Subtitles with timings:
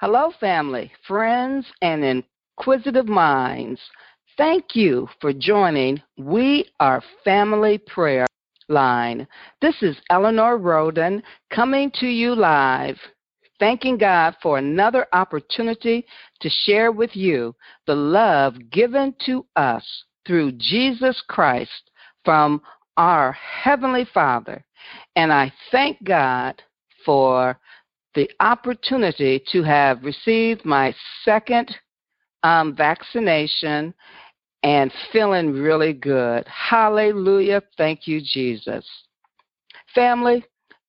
[0.00, 3.78] Hello, family, friends, and inquisitive minds.
[4.38, 8.26] Thank you for joining We Are Family Prayer
[8.70, 9.28] Line.
[9.60, 12.96] This is Eleanor Roden coming to you live.
[13.58, 16.06] Thanking God for another opportunity
[16.40, 17.54] to share with you
[17.86, 19.84] the love given to us
[20.26, 21.90] through Jesus Christ
[22.24, 22.62] from
[22.96, 24.64] our Heavenly Father.
[25.14, 26.62] And I thank God
[27.04, 27.58] for
[28.14, 31.74] the opportunity to have received my second
[32.42, 33.94] um, vaccination
[34.62, 36.46] and feeling really good.
[36.46, 37.62] Hallelujah.
[37.76, 38.84] Thank you, Jesus.
[39.94, 40.44] Family,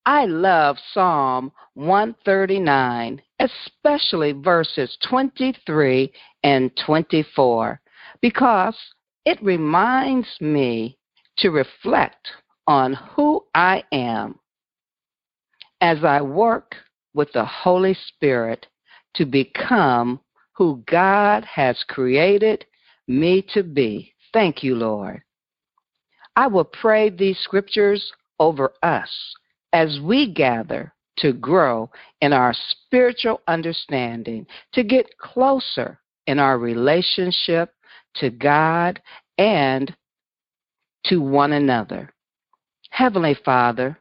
[0.05, 6.11] I love Psalm 139, especially verses 23
[6.43, 7.79] and 24,
[8.21, 8.75] because
[9.25, 10.97] it reminds me
[11.37, 12.27] to reflect
[12.67, 14.39] on who I am
[15.81, 16.75] as I work
[17.13, 18.67] with the Holy Spirit
[19.15, 20.19] to become
[20.53, 22.65] who God has created
[23.07, 24.13] me to be.
[24.33, 25.21] Thank you, Lord.
[26.35, 29.09] I will pray these scriptures over us
[29.73, 31.89] as we gather to grow
[32.21, 37.73] in our spiritual understanding, to get closer in our relationship
[38.15, 39.01] to God
[39.37, 39.93] and
[41.05, 42.13] to one another.
[42.89, 43.97] Heavenly Father,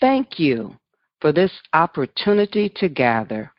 [0.00, 0.76] thank you
[1.24, 3.50] for this opportunity to gather.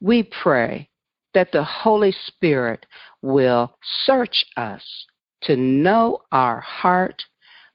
[0.00, 0.88] We pray
[1.34, 2.86] that the Holy Spirit
[3.20, 4.82] will search us
[5.42, 7.22] to know our heart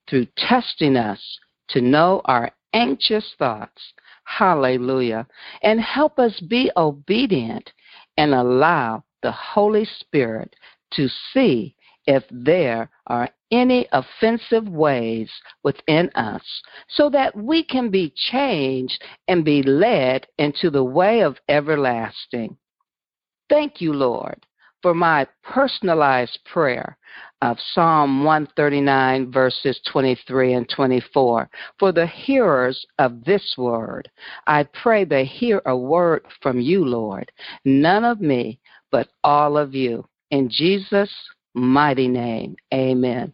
[0.10, 1.22] through testing us
[1.68, 3.80] to know our anxious thoughts.
[4.24, 5.28] Hallelujah.
[5.62, 7.72] And help us be obedient
[8.18, 10.56] and allow the Holy Spirit
[10.94, 11.76] to see
[12.08, 15.30] if there are any offensive ways
[15.64, 16.42] within us
[16.90, 22.58] so that we can be changed and be led into the way of everlasting.
[23.50, 24.46] Thank you, Lord,
[24.82, 26.98] for my personalized prayer
[27.42, 31.50] of Psalm 139, verses 23 and 24.
[31.80, 34.10] For the hearers of this word,
[34.48, 37.32] I pray they hear a word from you, Lord,
[37.64, 38.60] none of me,
[38.92, 40.06] but all of you.
[40.32, 41.14] In Jesus'
[41.58, 43.34] mighty name, amen.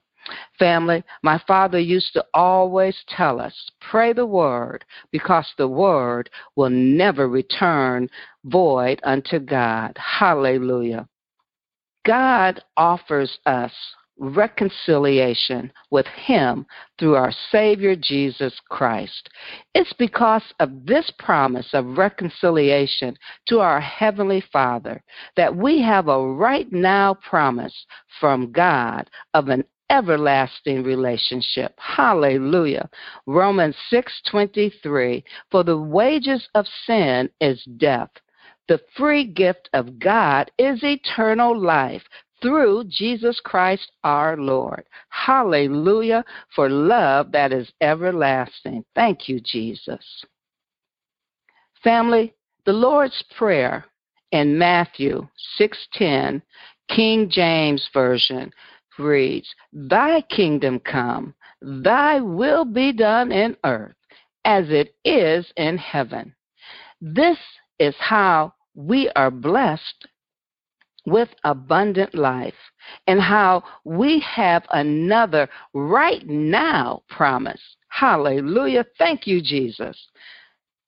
[0.58, 6.70] Family, my father used to always tell us, pray the word, because the word will
[6.70, 8.10] never return
[8.46, 9.98] void unto God.
[9.98, 11.08] Hallelujah.
[12.06, 13.74] God offers us
[14.18, 16.66] reconciliation with Him
[17.00, 19.30] through our Savior Jesus Christ.
[19.74, 23.16] It's because of this promise of reconciliation
[23.48, 25.04] to our Heavenly Father
[25.36, 27.86] that we have a right now promise
[28.20, 31.74] from God of an everlasting relationship.
[31.78, 32.90] Hallelujah.
[33.28, 38.10] Romans 6:23 For the wages of sin is death
[38.68, 42.04] the free gift of God is eternal life
[42.44, 44.84] through Jesus Christ our Lord.
[45.10, 46.24] Hallelujah
[46.54, 48.84] for love that is everlasting.
[48.94, 50.26] Thank you, Jesus.
[51.84, 53.86] Family, the Lord's Prayer
[54.32, 55.28] in Matthew
[55.58, 56.42] 6:10,
[56.90, 58.52] King James Version
[59.00, 63.96] reads, "Thy kingdom come, thy will be done in earth
[64.44, 66.36] as it is in heaven."
[67.00, 67.40] This
[67.80, 70.08] is how we are blessed
[71.06, 72.54] with abundant life
[73.08, 77.62] and how we have another right now promise.
[77.90, 78.86] Hallelujah.
[78.98, 80.08] Thank you, Jesus.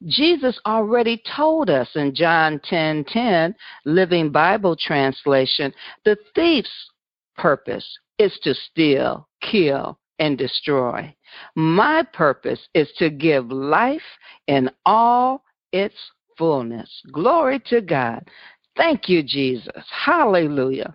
[0.05, 3.55] Jesus already told us in John 10:10, 10, 10,
[3.85, 6.91] Living Bible translation, the thief's
[7.37, 11.13] purpose is to steal, kill, and destroy.
[11.55, 14.01] My purpose is to give life
[14.47, 15.95] in all its
[16.37, 16.89] fullness.
[17.11, 18.27] Glory to God.
[18.75, 19.83] Thank you, Jesus.
[19.89, 20.93] Hallelujah.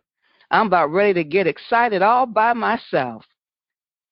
[0.50, 3.24] I'm about ready to get excited all by myself.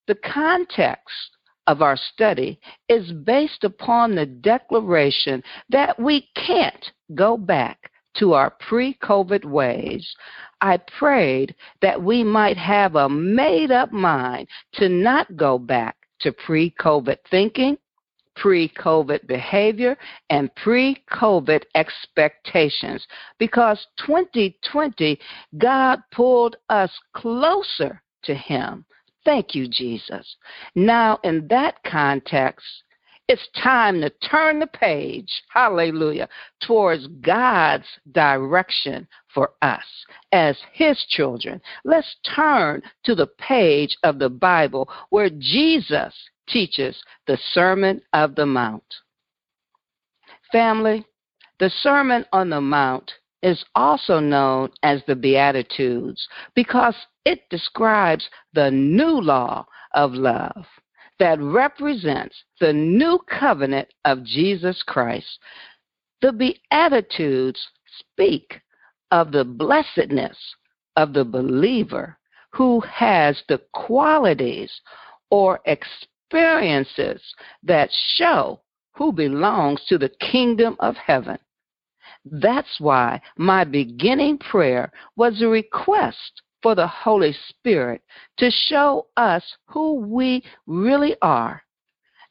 [0.07, 1.37] The context
[1.67, 2.59] of our study
[2.89, 10.09] is based upon the declaration that we can't go back to our pre COVID ways.
[10.61, 16.33] I prayed that we might have a made up mind to not go back to
[16.33, 17.77] pre COVID thinking,
[18.39, 19.97] pre COVID behavior
[20.31, 23.07] and pre COVID expectations
[23.39, 25.19] because 2020,
[25.59, 28.85] God pulled us closer to Him.
[29.25, 30.37] Thank you, Jesus.
[30.75, 32.65] Now, in that context,
[33.29, 36.31] it's time to turn the page, hallelujah,
[36.63, 39.85] towards God's direction for us
[40.33, 41.61] as His children.
[41.85, 46.15] Let's turn to the page of the Bible where Jesus
[46.49, 48.85] teaches the Sermon of the Mount.
[50.51, 51.05] Family,
[51.59, 53.13] The Sermon on the Mount
[53.43, 60.67] is also known as the Beatitudes because it describes the new law of love
[61.19, 65.39] that represents the new covenant of Jesus Christ.
[66.23, 67.61] The Beatitudes
[67.99, 68.61] speak
[69.11, 70.37] of the blessedness
[70.97, 72.19] of the believer
[72.53, 74.73] who has the qualities
[75.31, 75.61] or
[76.29, 77.23] experiences
[77.63, 78.61] that show
[78.93, 81.39] who belongs to the kingdom of heaven.
[82.25, 88.03] That's why my beginning prayer was a request for the Holy Spirit
[88.39, 91.63] to show us who we really are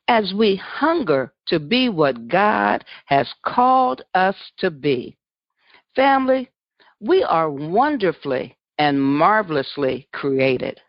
[0.10, 5.18] as we hunger to be what God has called us to be.
[5.96, 6.50] Family,
[7.00, 10.80] we are wonderfully and marvelously created.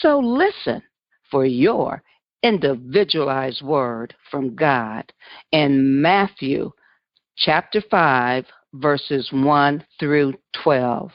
[0.00, 0.82] So listen
[1.30, 2.02] for your
[2.42, 5.12] individualized word from God
[5.52, 6.70] in Matthew
[7.36, 8.44] chapter 5,
[8.74, 11.10] verses 1 through 12.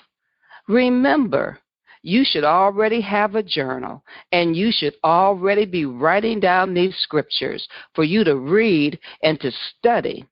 [0.68, 1.60] Remember,
[2.02, 7.68] you should already have a journal and you should already be writing down these scriptures
[7.96, 10.26] for you to read and to study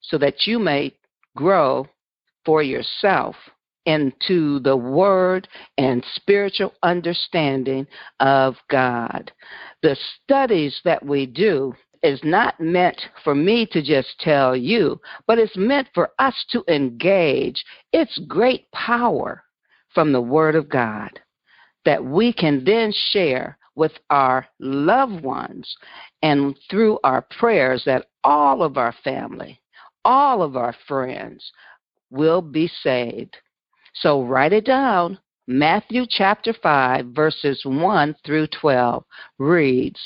[0.00, 0.92] so that you may
[1.36, 1.86] grow
[2.44, 3.36] for yourself
[3.88, 5.48] into the word
[5.78, 7.86] and spiritual understanding
[8.20, 9.32] of God.
[9.82, 15.38] The studies that we do is not meant for me to just tell you, but
[15.38, 19.42] it's meant for us to engage its great power
[19.94, 21.10] from the Word of God
[21.86, 25.76] that we can then share with our loved ones
[26.22, 29.58] and through our prayers that all of our family,
[30.04, 31.50] all of our friends
[32.10, 33.34] will be saved.
[33.94, 35.18] So write it down.
[35.46, 39.04] Matthew chapter 5, verses 1 through 12
[39.38, 40.00] reads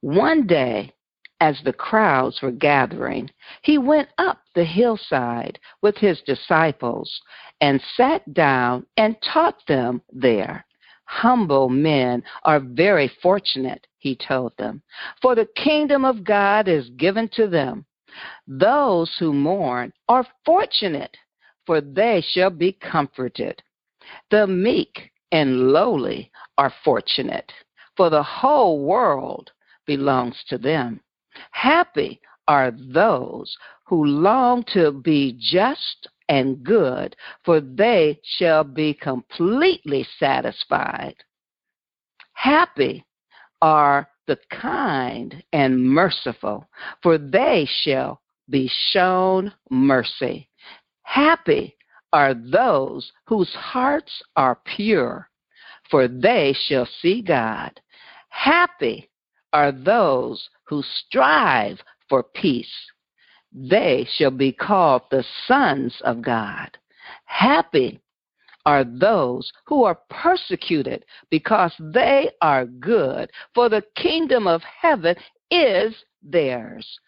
[0.00, 0.92] One day,
[1.40, 3.30] as the crowds were gathering,
[3.62, 7.20] he went up the hillside with his disciples
[7.62, 10.66] and sat down and taught them there.
[11.06, 14.82] Humble men are very fortunate, he told them,
[15.20, 17.86] for the kingdom of God is given to them.
[18.46, 21.16] Those who mourn are fortunate,
[21.70, 23.62] for they shall be comforted.
[24.32, 27.52] The meek and lowly are fortunate,
[27.96, 29.52] for the whole world
[29.86, 31.00] belongs to them.
[31.52, 37.14] Happy are those who long to be just and good,
[37.44, 41.14] for they shall be completely satisfied.
[42.32, 43.06] Happy
[43.62, 46.68] are the kind and merciful,
[47.00, 50.49] for they shall be shown mercy.
[51.10, 51.76] Happy
[52.12, 55.28] are those whose hearts are pure,
[55.90, 57.80] for they shall see God.
[58.28, 59.10] Happy
[59.52, 62.72] are those who strive for peace,
[63.52, 66.78] they shall be called the sons of God.
[67.24, 68.00] Happy
[68.64, 75.16] are those who are persecuted because they are good, for the kingdom of heaven
[75.50, 75.92] is
[76.22, 77.00] theirs.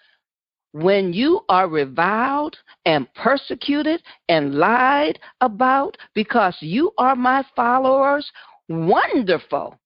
[0.72, 8.30] When you are reviled and persecuted and lied about because you are my followers,
[8.68, 9.78] wonderful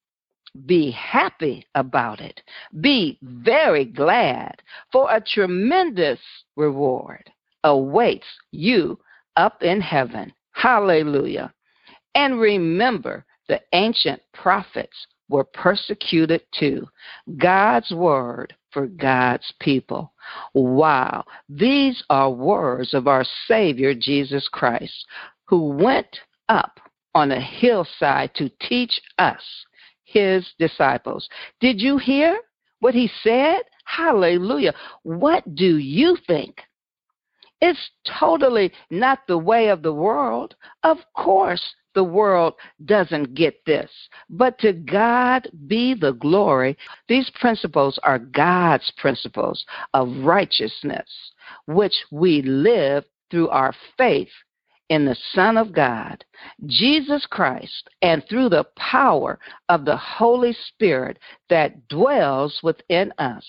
[0.65, 2.41] be happy about it.
[2.81, 6.21] Be very glad, for a tremendous
[6.57, 7.31] reward
[7.65, 8.99] awaits you
[9.37, 10.33] up in heaven.
[10.53, 11.53] Hallelujah.
[12.15, 14.97] And remember, the ancient prophets
[15.29, 16.87] were persecuted too.
[17.37, 20.13] God's word for God's people.
[20.53, 21.25] Wow.
[21.49, 25.07] These are words of our Savior Jesus Christ,
[25.47, 26.79] who went up
[27.15, 29.41] on a hillside to teach us
[30.05, 31.27] his disciples.
[31.59, 32.39] Did you hear
[32.81, 33.63] what he said?
[33.87, 34.75] Hallelujah.
[35.05, 36.61] What do you think?
[37.61, 40.55] It's totally not the way of the world.
[40.83, 41.63] Of course,
[41.95, 43.91] the world doesn't get this.
[44.29, 46.77] But to God be the glory.
[47.09, 51.09] These principles are God's principles of righteousness,
[51.67, 54.29] which we live through our faith
[54.89, 56.25] in the Son of God,
[56.67, 63.45] Jesus Christ, and through the power of the Holy Spirit that dwells within us.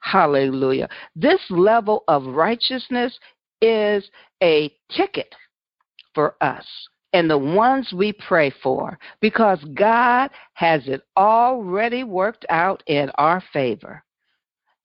[0.00, 0.88] Hallelujah.
[1.14, 3.16] This level of righteousness
[3.62, 4.10] is
[4.42, 5.34] a ticket
[6.14, 6.66] for us
[7.12, 13.42] and the ones we pray for because God has it already worked out in our
[13.52, 14.02] favor.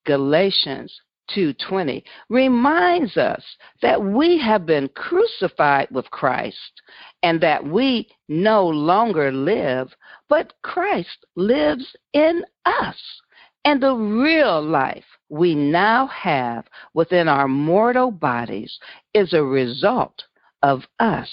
[0.05, 0.93] Galatians
[1.31, 3.43] 2:20 reminds us
[3.81, 6.81] that we have been crucified with Christ
[7.23, 9.93] and that we no longer live,
[10.29, 13.21] but Christ lives in us.
[13.67, 18.79] And the real life we now have within our mortal bodies
[19.13, 20.23] is a result
[20.63, 21.29] of us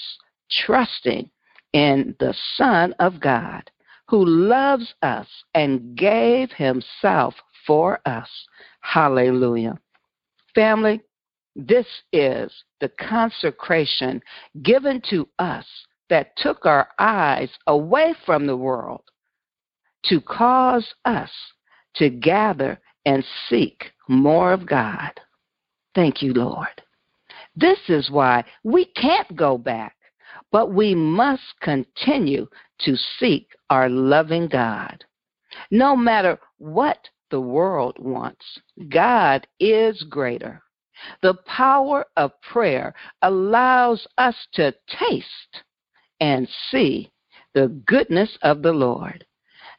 [0.66, 1.30] trusting
[1.74, 3.70] in the Son of God
[4.08, 8.28] who loves us and gave himself for us.
[8.80, 9.78] Hallelujah.
[10.56, 11.02] Family,
[11.54, 14.20] this is the consecration
[14.64, 15.66] given to us
[16.10, 19.04] that took our eyes away from the world
[20.06, 21.30] to cause us
[21.96, 25.12] to gather and seek more of God.
[25.94, 26.82] Thank you, Lord.
[27.56, 29.96] This is why we can't go back,
[30.50, 32.46] but we must continue
[32.80, 35.04] to seek our loving God.
[35.70, 38.44] No matter what the world wants,
[38.88, 40.62] God is greater.
[41.22, 45.62] The power of prayer allows us to taste
[46.20, 47.12] and see
[47.54, 49.24] the goodness of the Lord.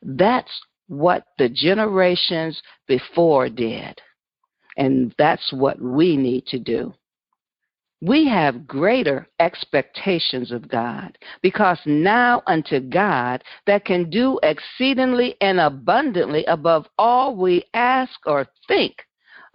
[0.01, 0.51] That's
[0.87, 3.99] what the generations before did.
[4.77, 6.93] And that's what we need to do.
[8.01, 15.59] We have greater expectations of God because now unto God that can do exceedingly and
[15.59, 18.95] abundantly above all we ask or think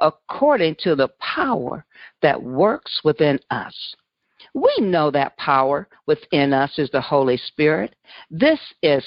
[0.00, 1.84] according to the power
[2.22, 3.94] that works within us.
[4.54, 7.94] We know that power within us is the Holy Spirit.
[8.30, 9.04] This is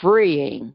[0.00, 0.74] freeing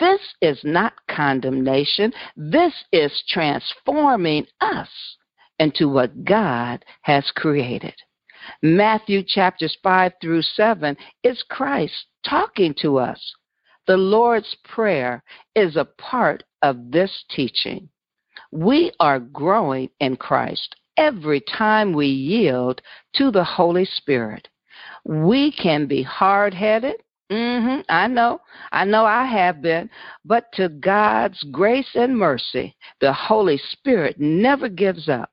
[0.00, 2.12] this is not condemnation.
[2.36, 4.88] This is transforming us
[5.58, 7.94] into what God has created.
[8.62, 13.34] Matthew chapters 5 through 7 is Christ talking to us.
[13.86, 15.22] The Lord's Prayer
[15.54, 17.88] is a part of this teaching.
[18.50, 22.80] We are growing in Christ every time we yield
[23.16, 24.48] to the Holy Spirit.
[25.04, 26.96] We can be hard headed,
[27.34, 27.80] Mm-hmm.
[27.88, 28.40] I know.
[28.70, 29.90] I know I have been.
[30.24, 35.30] But to God's grace and mercy, the Holy Spirit never gives up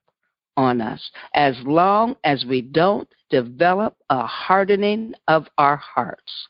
[0.58, 6.48] on us as long as we don't develop a hardening of our hearts.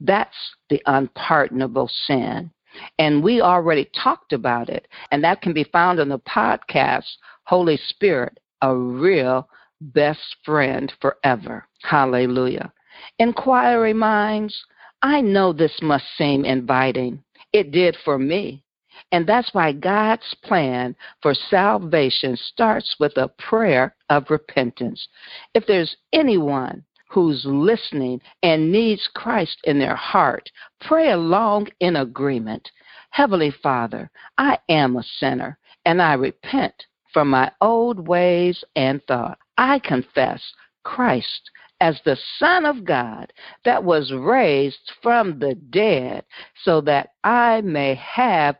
[0.00, 0.36] That's
[0.68, 2.50] the unpardonable sin.
[2.98, 7.04] And we already talked about it, and that can be found in the podcast,
[7.44, 9.48] Holy Spirit, a real
[9.80, 11.66] best friend forever.
[11.82, 12.72] Hallelujah.
[13.18, 14.64] Inquiry minds,
[15.02, 17.22] I know this must seem inviting.
[17.52, 18.62] It did for me.
[19.10, 25.08] And that's why God's plan for salvation starts with a prayer of repentance.
[25.54, 32.70] If there's anyone who's listening and needs Christ in their heart, pray along in agreement.
[33.10, 39.38] Heavenly Father, I am a sinner and I repent from my old ways and thought.
[39.58, 40.40] I confess
[40.84, 41.50] Christ
[41.82, 43.32] as the Son of God
[43.64, 46.24] that was raised from the dead,
[46.62, 48.56] so that I may have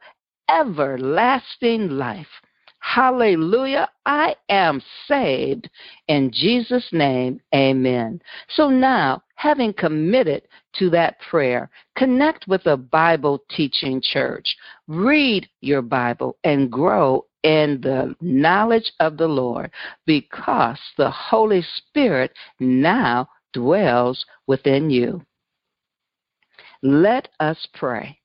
[0.51, 2.27] everlasting life.
[2.81, 3.89] Hallelujah.
[4.07, 5.71] I am saved.
[6.09, 8.21] In Jesus' name, amen.
[8.49, 10.43] So now, having committed
[10.79, 14.57] to that prayer, connect with a Bible teaching church.
[14.89, 19.71] Read your Bible and grow in the knowledge of the Lord
[20.07, 25.25] because the Holy Spirit now dwells within you.
[26.83, 28.19] Let us pray.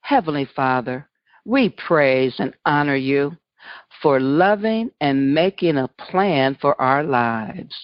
[0.00, 1.08] Heavenly Father,
[1.44, 3.36] we praise and honor you
[4.02, 7.74] for loving and making a plan for our lives.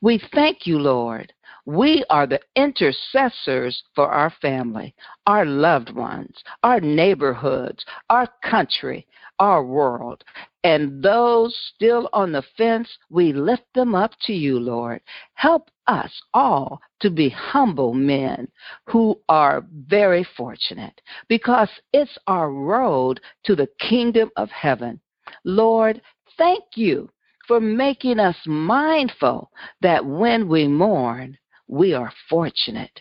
[0.00, 1.32] We thank you, Lord.
[1.68, 4.94] We are the intercessors for our family,
[5.26, 9.06] our loved ones, our neighborhoods, our country,
[9.38, 10.24] our world.
[10.64, 15.02] And those still on the fence, we lift them up to you, Lord.
[15.34, 18.48] Help us all to be humble men
[18.86, 24.98] who are very fortunate because it's our road to the kingdom of heaven.
[25.44, 26.00] Lord,
[26.38, 27.10] thank you
[27.46, 29.50] for making us mindful
[29.82, 31.36] that when we mourn,
[31.68, 33.00] we are fortunate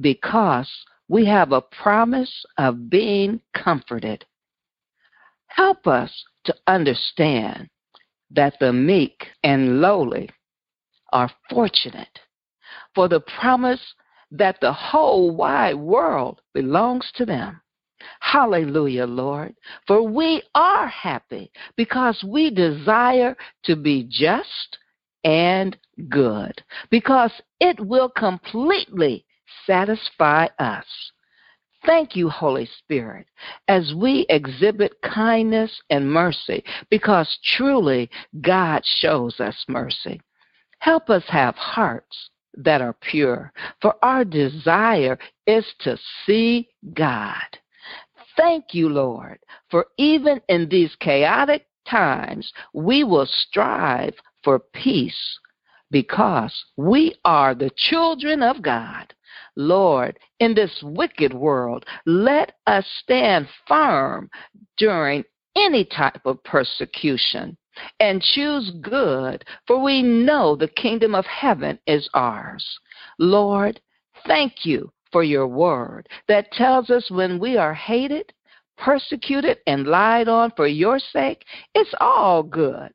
[0.00, 0.70] because
[1.08, 4.24] we have a promise of being comforted.
[5.48, 6.10] Help us
[6.44, 7.68] to understand
[8.30, 10.30] that the meek and lowly
[11.12, 12.20] are fortunate
[12.94, 13.80] for the promise
[14.30, 17.60] that the whole wide world belongs to them.
[18.20, 19.54] Hallelujah, Lord.
[19.86, 24.78] For we are happy because we desire to be just
[25.24, 25.76] and
[26.08, 29.24] good, because it will completely
[29.66, 30.84] satisfy us.
[31.86, 33.26] Thank you, Holy Spirit,
[33.68, 38.08] as we exhibit kindness and mercy, because truly
[38.40, 40.20] God shows us mercy.
[40.78, 43.52] Help us have hearts that are pure,
[43.82, 47.58] for our desire is to see God.
[48.36, 49.38] Thank you, Lord,
[49.70, 54.14] for even in these chaotic times, we will strive
[54.44, 55.38] for peace
[55.90, 59.14] because we are the children of God.
[59.56, 64.28] Lord, in this wicked world, let us stand firm
[64.76, 65.24] during
[65.56, 67.56] any type of persecution
[68.00, 72.64] and choose good, for we know the kingdom of heaven is ours.
[73.18, 73.80] Lord,
[74.26, 78.32] thank you for your word that tells us when we are hated,
[78.76, 82.92] persecuted, and lied on for your sake, it's all good,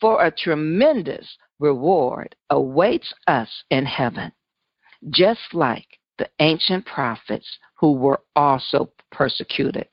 [0.00, 4.32] for a tremendous reward awaits us in heaven,
[5.10, 5.86] just like
[6.18, 9.88] the ancient prophets who were also persecuted.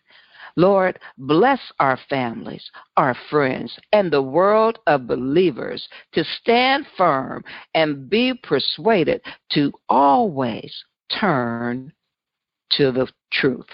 [0.57, 7.43] Lord, bless our families, our friends, and the world of believers to stand firm
[7.75, 10.73] and be persuaded to always
[11.19, 11.93] turn
[12.71, 13.67] to the truth.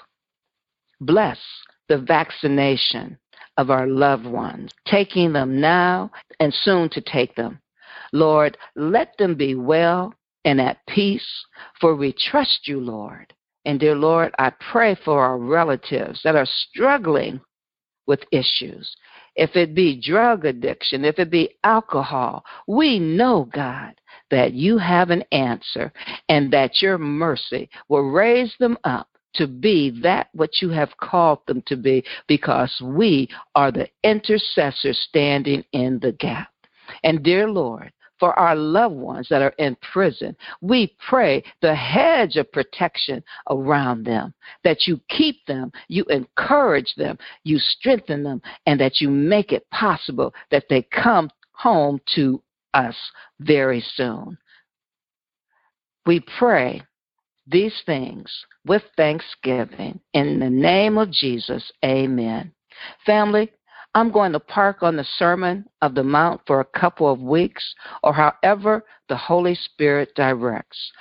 [1.00, 1.40] Bless
[1.88, 3.18] the vaccination
[3.58, 7.60] of our loved ones, taking them now and soon to take them.
[8.12, 10.14] Lord, let them be well
[10.46, 11.46] and at peace,
[11.80, 13.34] for we trust you, Lord.
[13.66, 17.40] And dear Lord, I pray for our relatives that are struggling
[18.08, 18.96] with issues.
[19.36, 23.96] If it be drug addiction, if it be alcohol, we know, God,
[24.30, 25.92] that you have an answer
[26.30, 31.40] and that your mercy will raise them up to be that what you have called
[31.48, 36.50] them to be because we are the intercessors standing in the gap.
[37.04, 40.34] And dear Lord, for our loved ones that are in prison.
[40.62, 47.18] We pray the hedge of protection around them, that you keep them, you encourage them,
[47.44, 52.42] you strengthen them, and that you make it possible that they come home to
[52.74, 52.96] us
[53.42, 54.38] very soon.
[56.06, 56.82] We pray
[57.48, 58.32] these things
[58.66, 60.00] with thanksgiving.
[60.14, 62.52] In the name of Jesus, amen.
[63.06, 63.52] Family,
[63.96, 67.64] I'm going to park on the Sermon of the Mount for a couple of weeks,
[68.02, 70.92] or however the Holy Spirit directs.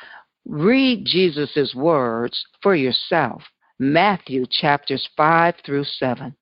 [0.45, 3.43] Read Jesus' words for yourself.
[3.79, 6.35] Matthew chapters 5 through 7.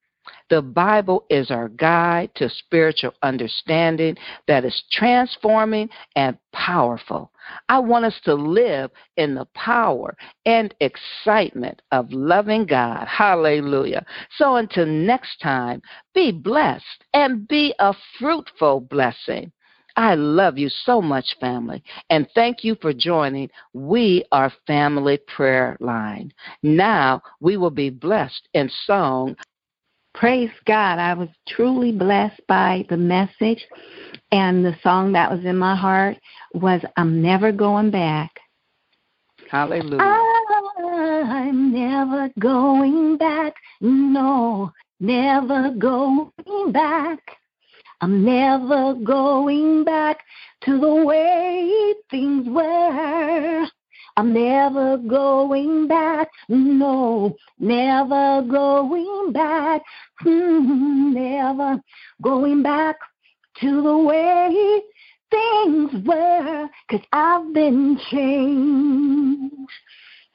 [0.48, 4.16] The Bible is our guide to spiritual understanding
[4.48, 7.30] that is transforming and powerful.
[7.68, 10.16] I want us to live in the power
[10.46, 13.06] and excitement of loving God.
[13.06, 14.04] Hallelujah.
[14.36, 15.82] So until next time,
[16.14, 19.52] be blessed and be a fruitful blessing.
[19.96, 23.50] I love you so much, family, and thank you for joining.
[23.72, 26.32] We are Family Prayer Line.
[26.62, 29.36] Now we will be blessed in song
[30.20, 30.98] Praise God.
[30.98, 33.66] I was truly blessed by the message,
[34.30, 36.18] and the song that was in my heart
[36.52, 38.30] was I'm Never Going Back.
[39.50, 39.98] Hallelujah.
[39.98, 43.54] Ah, I'm never going back.
[43.80, 46.30] No, never going
[46.70, 47.20] back.
[48.02, 50.20] I'm never going back
[50.66, 53.66] to the way things were.
[54.20, 56.28] I'm never going back.
[56.50, 59.80] No, never going back.
[60.22, 61.80] Mm, never
[62.20, 62.96] going back
[63.62, 64.82] to the way
[65.30, 66.68] things were.
[66.90, 69.54] Cause I've been changed.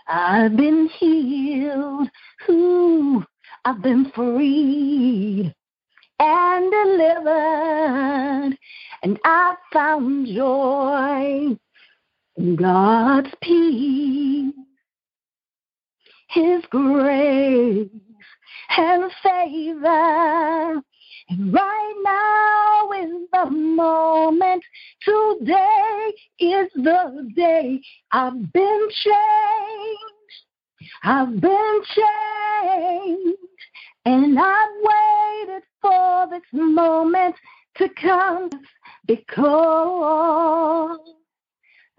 [0.08, 2.10] I've been healed.
[2.50, 3.24] Ooh,
[3.66, 5.54] I've been freed
[6.20, 8.58] and delivered.
[9.04, 11.56] And I found joy
[12.38, 14.54] God's peace,
[16.30, 17.90] His grace
[18.78, 20.82] and favor.
[21.30, 24.64] And right now is the moment.
[25.02, 27.82] Today is the day.
[28.12, 30.00] I've been changed.
[31.04, 33.38] I've been changed.
[34.06, 37.36] And I've waited for this moment
[37.78, 38.50] to come
[39.08, 41.00] because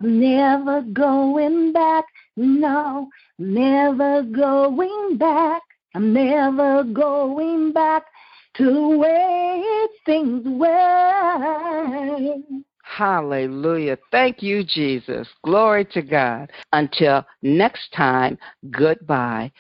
[0.00, 2.04] never going back.
[2.36, 5.62] No, never going back.
[5.94, 8.04] I'm never going back
[8.56, 9.64] to the way
[10.04, 12.36] things were.
[12.82, 13.98] Hallelujah.
[14.10, 15.28] Thank you, Jesus.
[15.44, 16.50] Glory to God.
[16.72, 18.38] Until next time,
[18.70, 19.52] goodbye.